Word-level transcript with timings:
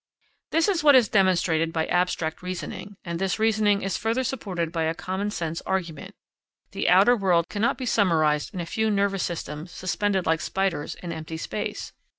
This 0.49 0.67
is 0.67 0.83
what 0.83 0.95
is 0.95 1.09
demonstrated 1.09 1.71
by 1.71 1.85
abstract 1.85 2.41
reasoning, 2.41 2.97
and 3.05 3.19
this 3.19 3.37
reasoning 3.37 3.83
is 3.83 3.97
further 3.97 4.23
supported 4.23 4.71
by 4.71 4.85
a 4.85 4.95
common 4.95 5.29
sense 5.29 5.61
argument. 5.61 6.15
The 6.71 6.89
outer 6.89 7.15
world 7.15 7.47
cannot 7.49 7.77
be 7.77 7.85
summarised 7.85 8.51
in 8.51 8.59
a 8.61 8.65
few 8.65 8.89
nervous 8.89 9.21
systems 9.21 9.69
suspended 9.71 10.25
like 10.25 10.41
spiders 10.41 10.95
in 10.95 11.11
empty 11.11 11.37
space. 11.37 11.93